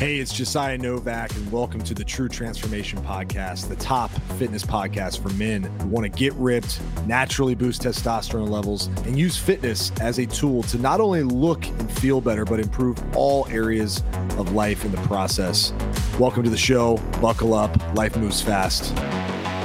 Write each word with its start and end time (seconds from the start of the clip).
Hey, 0.00 0.16
it's 0.16 0.32
Josiah 0.32 0.78
Novak, 0.78 1.36
and 1.36 1.52
welcome 1.52 1.82
to 1.82 1.92
the 1.92 2.02
True 2.04 2.30
Transformation 2.30 2.98
Podcast, 3.02 3.68
the 3.68 3.76
top 3.76 4.10
fitness 4.38 4.64
podcast 4.64 5.22
for 5.22 5.28
men 5.34 5.64
who 5.64 5.88
want 5.88 6.04
to 6.04 6.08
get 6.08 6.32
ripped, 6.36 6.80
naturally 7.04 7.54
boost 7.54 7.82
testosterone 7.82 8.48
levels, 8.48 8.86
and 9.04 9.18
use 9.18 9.36
fitness 9.36 9.92
as 10.00 10.18
a 10.18 10.24
tool 10.24 10.62
to 10.62 10.78
not 10.78 11.02
only 11.02 11.22
look 11.22 11.66
and 11.66 11.92
feel 11.92 12.22
better, 12.22 12.46
but 12.46 12.60
improve 12.60 12.98
all 13.14 13.46
areas 13.48 14.02
of 14.38 14.54
life 14.54 14.86
in 14.86 14.90
the 14.90 15.02
process. 15.02 15.74
Welcome 16.18 16.44
to 16.44 16.50
the 16.50 16.56
show. 16.56 16.96
Buckle 17.20 17.52
up. 17.52 17.76
Life 17.94 18.16
moves 18.16 18.40
fast. 18.40 18.94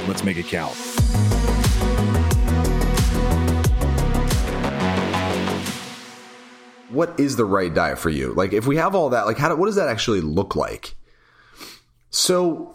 Let's 0.06 0.22
make 0.22 0.36
it 0.36 0.48
count. 0.48 0.76
What 6.96 7.20
is 7.20 7.36
the 7.36 7.44
right 7.44 7.72
diet 7.72 7.98
for 7.98 8.10
you? 8.10 8.32
Like, 8.32 8.52
if 8.52 8.66
we 8.66 8.76
have 8.76 8.94
all 8.94 9.10
that, 9.10 9.26
like, 9.26 9.38
how 9.38 9.48
do, 9.48 9.56
what 9.56 9.66
does 9.66 9.76
that 9.76 9.88
actually 9.88 10.20
look 10.22 10.56
like? 10.56 10.96
So, 12.10 12.74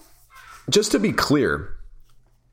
just 0.70 0.92
to 0.92 1.00
be 1.00 1.12
clear, 1.12 1.76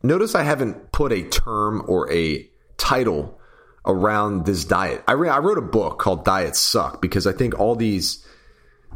notice 0.03 0.35
I 0.35 0.43
haven't 0.43 0.91
put 0.91 1.13
a 1.13 1.23
term 1.23 1.85
or 1.87 2.11
a 2.11 2.49
title 2.79 3.39
around 3.85 4.47
this 4.47 4.65
diet. 4.65 5.05
I, 5.07 5.13
re- 5.13 5.29
I 5.29 5.39
wrote 5.39 5.59
a 5.59 5.63
book 5.63 5.99
called 5.99 6.25
Diets 6.25 6.59
Suck 6.59 7.01
because 7.01 7.27
I 7.27 7.33
think 7.33 7.59
all 7.59 7.77
these 7.77 8.27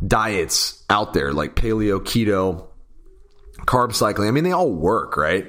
diets 0.05 0.83
out 0.91 1.12
there, 1.12 1.33
like 1.33 1.55
paleo, 1.55 2.01
keto, 2.01 2.67
carb 3.67 3.95
cycling, 3.95 4.29
I 4.29 4.31
mean, 4.33 4.45
they 4.45 4.53
all 4.53 4.70
work, 4.70 5.17
right? 5.17 5.47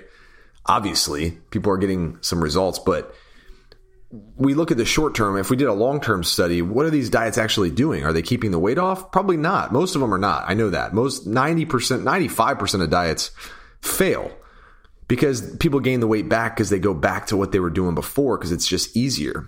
Obviously, 0.66 1.32
people 1.50 1.72
are 1.72 1.78
getting 1.78 2.18
some 2.22 2.44
results, 2.44 2.80
but 2.80 3.14
we 4.36 4.54
look 4.54 4.70
at 4.70 4.78
the 4.78 4.86
short 4.86 5.16
term, 5.16 5.38
if 5.38 5.50
we 5.50 5.58
did 5.58 5.68
a 5.68 5.74
long 5.74 6.00
term 6.00 6.24
study, 6.24 6.62
what 6.62 6.86
are 6.86 6.92
these 6.92 7.10
diets 7.10 7.38
actually 7.38 7.72
doing? 7.72 8.04
Are 8.04 8.14
they 8.14 8.22
keeping 8.22 8.52
the 8.52 8.60
weight 8.60 8.78
off? 8.78 9.12
Probably 9.12 9.38
not. 9.38 9.74
Most 9.74 9.96
of 9.96 10.02
them 10.02 10.14
are 10.14 10.20
not. 10.20 10.44
I 10.48 10.54
know 10.54 10.70
that. 10.70 10.94
Most 10.94 11.28
90%, 11.28 11.68
95% 11.68 12.84
of 12.84 12.90
diets 12.90 13.32
fail 13.82 14.32
because 15.08 15.56
people 15.58 15.80
gain 15.80 16.00
the 16.00 16.08
weight 16.08 16.30
back 16.30 16.56
because 16.56 16.70
they 16.70 16.80
go 16.80 16.94
back 16.94 17.28
to 17.28 17.38
what 17.38 17.52
they 17.52 17.60
were 17.60 17.72
doing 17.72 17.96
before 17.96 18.38
because 18.38 18.52
it's 18.52 18.68
just 18.68 18.96
easier. 18.96 19.48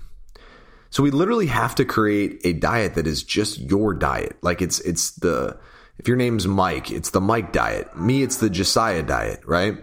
So 0.90 1.04
we 1.04 1.12
literally 1.12 1.48
have 1.48 1.76
to 1.76 1.86
create 1.86 2.42
a 2.44 2.54
diet 2.54 2.96
that 2.96 3.06
is 3.06 3.24
just 3.24 3.60
your 3.60 3.94
diet. 3.94 4.38
Like 4.42 4.62
it's 4.62 4.80
it's 4.80 5.12
the 5.12 5.58
if 5.98 6.08
your 6.08 6.18
name's 6.18 6.48
Mike, 6.48 6.92
it's 6.92 7.12
the 7.12 7.22
Mike 7.22 7.52
diet. 7.52 7.96
Me, 7.98 8.24
it's 8.24 8.38
the 8.38 8.50
Josiah 8.50 9.04
diet, 9.04 9.42
right? 9.46 9.78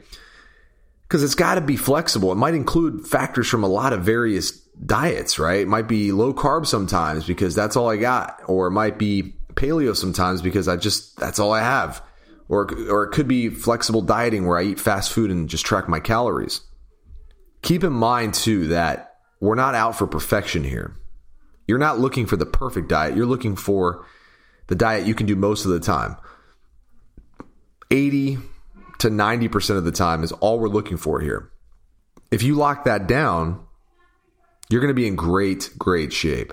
Because 1.02 1.22
it's 1.22 1.34
got 1.34 1.56
to 1.56 1.60
be 1.60 1.76
flexible. 1.76 2.32
It 2.32 2.36
might 2.36 2.54
include 2.54 3.06
factors 3.06 3.48
from 3.48 3.62
a 3.62 3.68
lot 3.68 3.92
of 3.92 4.02
various 4.02 4.62
diets, 4.84 5.38
right? 5.38 5.60
It 5.60 5.68
might 5.68 5.88
be 5.88 6.12
low 6.12 6.32
carb 6.32 6.66
sometimes 6.66 7.24
because 7.26 7.54
that's 7.54 7.76
all 7.76 7.90
I 7.90 7.96
got, 7.96 8.40
or 8.46 8.66
it 8.66 8.72
might 8.72 8.98
be 8.98 9.34
paleo 9.54 9.94
sometimes 9.96 10.42
because 10.42 10.68
I 10.68 10.76
just 10.76 11.16
that's 11.16 11.38
all 11.38 11.52
I 11.52 11.60
have. 11.60 12.02
Or 12.48 12.68
or 12.90 13.04
it 13.04 13.12
could 13.12 13.28
be 13.28 13.48
flexible 13.48 14.02
dieting 14.02 14.46
where 14.46 14.58
I 14.58 14.64
eat 14.64 14.80
fast 14.80 15.12
food 15.12 15.30
and 15.30 15.48
just 15.48 15.64
track 15.64 15.88
my 15.88 16.00
calories. 16.00 16.60
Keep 17.62 17.84
in 17.84 17.92
mind 17.92 18.34
too 18.34 18.68
that 18.68 19.16
we're 19.40 19.54
not 19.54 19.74
out 19.74 19.96
for 19.96 20.06
perfection 20.06 20.64
here. 20.64 20.96
You're 21.66 21.78
not 21.78 22.00
looking 22.00 22.26
for 22.26 22.36
the 22.36 22.46
perfect 22.46 22.88
diet. 22.88 23.16
You're 23.16 23.26
looking 23.26 23.56
for 23.56 24.04
the 24.66 24.74
diet 24.74 25.06
you 25.06 25.14
can 25.14 25.26
do 25.26 25.36
most 25.36 25.64
of 25.64 25.70
the 25.70 25.80
time. 25.80 26.16
80 27.90 28.38
to 29.00 29.08
90% 29.08 29.76
of 29.76 29.84
the 29.84 29.92
time 29.92 30.22
is 30.22 30.32
all 30.32 30.58
we're 30.58 30.68
looking 30.68 30.96
for 30.96 31.20
here. 31.20 31.50
If 32.30 32.42
you 32.42 32.54
lock 32.54 32.84
that 32.84 33.06
down, 33.06 33.64
you're 34.72 34.80
going 34.80 34.88
to 34.88 34.94
be 34.94 35.06
in 35.06 35.16
great, 35.16 35.70
great 35.78 36.12
shape. 36.12 36.52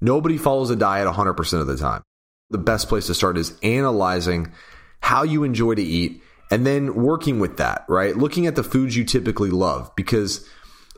Nobody 0.00 0.36
follows 0.36 0.70
a 0.70 0.76
diet 0.76 1.06
100% 1.06 1.60
of 1.60 1.66
the 1.66 1.76
time. 1.76 2.02
The 2.50 2.58
best 2.58 2.88
place 2.88 3.06
to 3.06 3.14
start 3.14 3.38
is 3.38 3.56
analyzing 3.62 4.52
how 5.00 5.22
you 5.22 5.44
enjoy 5.44 5.74
to 5.76 5.82
eat 5.82 6.22
and 6.50 6.66
then 6.66 6.94
working 6.94 7.38
with 7.38 7.56
that, 7.58 7.84
right? 7.88 8.16
Looking 8.16 8.46
at 8.46 8.56
the 8.56 8.64
foods 8.64 8.96
you 8.96 9.04
typically 9.04 9.50
love. 9.50 9.90
Because 9.96 10.46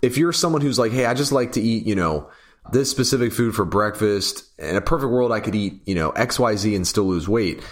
if 0.03 0.17
you're 0.17 0.33
someone 0.33 0.63
who's 0.63 0.79
like, 0.79 0.93
hey, 0.93 1.07
I 1.07 1.15
just 1.15 1.31
like 1.31 1.53
to 1.53 1.61
eat, 1.61 1.87
you 1.87 1.95
know, 1.95 2.29
this 2.73 2.91
specific 2.91 3.33
food 3.33 3.55
for 3.55 3.65
breakfast, 3.65 4.45
in 4.59 4.75
a 4.77 4.81
perfect 4.81 5.13
world, 5.13 5.31
I 5.31 5.41
could 5.41 5.55
eat, 5.55 5.83
you 5.87 5.95
know, 5.95 6.11
XYZ 6.13 6.75
and 6.75 6.87
still 6.87 7.05
lose 7.05 7.29
weight. 7.29 7.63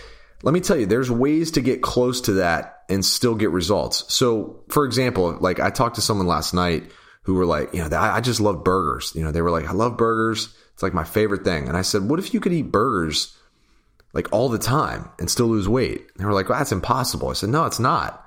Let 0.43 0.53
me 0.53 0.61
tell 0.61 0.77
you, 0.77 0.87
there's 0.87 1.11
ways 1.11 1.53
to 1.53 1.61
get 1.61 1.83
close 1.83 2.21
to 2.23 2.35
that 2.35 2.83
and 2.89 3.05
still 3.05 3.35
get 3.35 3.51
results. 3.51 4.05
So, 4.13 4.65
for 4.69 4.85
example, 4.85 5.37
like 5.41 5.61
I 5.61 5.71
talked 5.71 5.97
to 5.97 6.03
someone 6.03 6.27
last 6.27 6.53
night 6.53 6.91
who 7.23 7.35
were 7.35 7.47
like, 7.47 7.73
you 7.73 7.87
know, 7.87 7.97
I, 7.97 8.21
just 8.21 8.41
love 8.41 8.65
burgers. 8.65 9.13
You 9.15 9.23
know, 9.23 9.31
they 9.31 9.43
were 9.43 9.51
like, 9.51 9.69
I 9.69 9.73
love 9.73 9.97
burgers. 9.97 10.55
It's 10.75 10.83
like 10.83 10.95
my 10.95 11.05
favorite 11.05 11.45
thing. 11.45 11.69
And 11.69 11.77
I 11.77 11.83
said, 11.83 12.09
what 12.09 12.19
if 12.19 12.35
you 12.35 12.41
could 12.41 12.53
eat 12.53 12.73
burgers 12.73 13.37
like 14.13 14.33
all 14.33 14.49
the 14.49 14.59
time 14.59 15.09
and 15.19 15.31
still 15.31 15.47
lose 15.47 15.69
weight? 15.69 16.01
And 16.01 16.19
they 16.19 16.25
were 16.25 16.33
like, 16.33 16.49
well, 16.49 16.59
that's 16.59 16.73
impossible. 16.73 17.29
I 17.29 17.35
said, 17.35 17.51
no, 17.51 17.65
it's 17.65 17.79
not. 17.79 18.27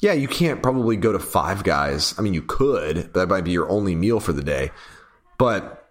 Yeah, 0.00 0.12
you 0.12 0.28
can't 0.28 0.62
probably 0.62 0.96
go 0.96 1.12
to 1.12 1.18
five 1.18 1.62
guys. 1.64 2.14
I 2.18 2.22
mean, 2.22 2.34
you 2.34 2.42
could, 2.42 3.12
but 3.12 3.14
that 3.14 3.28
might 3.28 3.44
be 3.44 3.52
your 3.52 3.70
only 3.70 3.94
meal 3.94 4.20
for 4.20 4.32
the 4.32 4.42
day. 4.42 4.70
But 5.38 5.88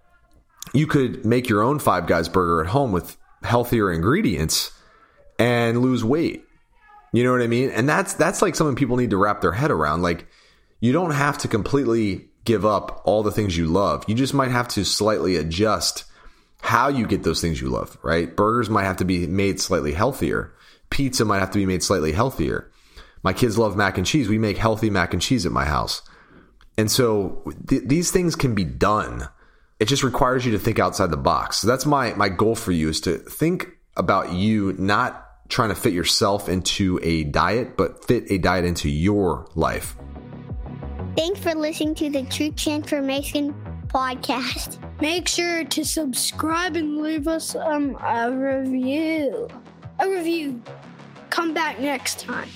you 0.74 0.88
could 0.88 1.26
make 1.26 1.48
your 1.48 1.62
own 1.62 1.80
five 1.80 2.06
guys 2.06 2.28
burger 2.28 2.62
at 2.62 2.68
home 2.68 2.92
with 2.92 3.18
healthier 3.44 3.92
ingredients 3.92 4.72
and 5.40 5.82
lose 5.82 6.04
weight. 6.04 6.44
You 7.14 7.24
know 7.24 7.32
what 7.32 7.42
I 7.42 7.48
mean? 7.48 7.70
And 7.70 7.88
that's 7.88 8.14
that's 8.14 8.42
like 8.42 8.56
something 8.56 8.76
people 8.76 8.98
need 8.98 9.12
to 9.12 9.18
wrap 9.18 9.42
their 9.42 9.54
head 9.54 9.72
around. 9.72 10.02
Like 10.02 10.28
you 10.86 10.92
don't 10.92 11.12
have 11.12 11.40
to 11.40 11.48
completely 11.48 12.28
give 12.44 12.64
up 12.64 13.02
all 13.06 13.24
the 13.24 13.32
things 13.32 13.58
you 13.58 13.66
love. 13.66 14.04
You 14.08 14.14
just 14.14 14.36
might 14.36 14.52
have 14.52 14.68
to 14.70 14.86
slightly 14.86 15.36
adjust 15.36 16.04
how 16.62 16.90
you 16.90 17.08
get 17.08 17.24
those 17.24 17.42
things 17.42 17.60
you 17.60 17.70
love, 17.70 17.98
right? 18.04 18.36
Burgers 18.36 18.70
might 18.70 18.84
have 18.84 18.98
to 18.98 19.06
be 19.06 19.26
made 19.26 19.60
slightly 19.60 19.94
healthier. 19.94 20.54
Pizza 20.92 21.26
might 21.26 21.40
have 21.40 21.50
to 21.50 21.58
be 21.58 21.66
made 21.66 21.82
slightly 21.82 22.12
healthier. 22.12 22.72
My 23.24 23.34
kids 23.34 23.58
love 23.58 23.76
mac 23.76 23.98
and 23.98 24.06
cheese. 24.06 24.30
We 24.30 24.38
make 24.38 24.58
healthy 24.58 24.92
mac 24.92 25.12
and 25.12 25.22
cheese 25.22 25.48
at 25.48 25.52
my 25.52 25.66
house. 25.66 26.04
And 26.78 26.92
so 26.92 27.52
th- 27.68 27.82
these 27.88 28.12
things 28.12 28.36
can 28.36 28.54
be 28.54 28.64
done. 28.64 29.28
It 29.80 29.86
just 29.86 30.04
requires 30.04 30.46
you 30.46 30.52
to 30.52 30.60
think 30.60 30.78
outside 30.78 31.10
the 31.10 31.18
box. 31.18 31.58
So 31.58 31.68
that's 31.68 31.88
my 31.88 32.14
my 32.14 32.30
goal 32.30 32.54
for 32.54 32.72
you 32.72 32.90
is 32.90 33.02
to 33.02 33.18
think 33.18 33.70
about 33.98 34.34
you 34.34 34.76
not 34.78 35.26
trying 35.50 35.70
to 35.70 35.76
fit 35.76 35.94
yourself 35.94 36.48
into 36.48 37.00
a 37.02 37.24
diet, 37.24 37.76
but 37.76 38.06
fit 38.06 38.26
a 38.30 38.38
diet 38.38 38.66
into 38.66 38.88
your 38.88 39.50
life. 39.56 39.96
Thanks 41.16 41.40
for 41.40 41.56
listening 41.56 41.96
to 41.96 42.10
the 42.10 42.24
True 42.24 42.52
Transformation 42.52 43.56
podcast. 43.88 44.80
Make 45.00 45.30
sure 45.30 45.64
to 45.64 45.86
subscribe 45.86 46.76
and 46.76 46.98
leave 46.98 47.30
us 47.30 47.56
um, 47.56 47.98
a 48.04 48.30
review. 48.30 49.48
A 50.00 50.10
review. 50.10 50.62
Come 51.30 51.54
back 51.54 51.80
next 51.80 52.20
time. 52.20 52.50